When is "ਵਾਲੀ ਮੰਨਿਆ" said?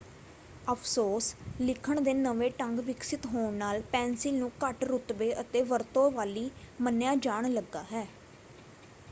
6.11-7.15